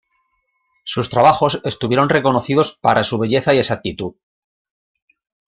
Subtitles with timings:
[0.83, 4.15] Sus trabajos estuvieron reconocidos para su belleza y exactitud.